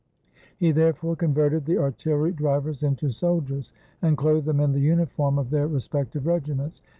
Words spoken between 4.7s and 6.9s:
the uniform of their re spective regiments.